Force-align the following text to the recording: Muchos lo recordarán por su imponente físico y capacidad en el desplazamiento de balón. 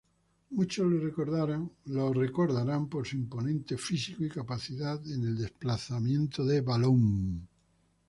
Muchos 0.49 0.87
lo 0.91 0.99
recordarán 2.11 2.87
por 2.89 3.05
su 3.05 3.17
imponente 3.17 3.77
físico 3.77 4.23
y 4.25 4.29
capacidad 4.29 4.99
en 5.05 5.21
el 5.21 5.37
desplazamiento 5.37 6.43
de 6.43 6.61
balón. 6.61 7.47